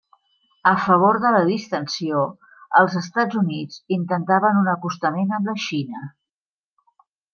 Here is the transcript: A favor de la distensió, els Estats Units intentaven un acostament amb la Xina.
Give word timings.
A 0.69 0.71
favor 0.83 1.17
de 1.25 1.33
la 1.35 1.41
distensió, 1.49 2.23
els 2.81 2.95
Estats 3.01 3.39
Units 3.41 3.77
intentaven 3.99 4.63
un 4.63 4.73
acostament 4.75 5.39
amb 5.39 5.51
la 5.53 5.57
Xina. 5.67 6.07